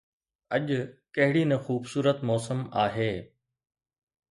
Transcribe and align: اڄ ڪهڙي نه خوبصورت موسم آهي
اڄ 0.55 0.67
ڪهڙي 1.15 1.43
نه 1.51 1.57
خوبصورت 1.65 2.17
موسم 2.29 2.59
آهي 2.85 3.11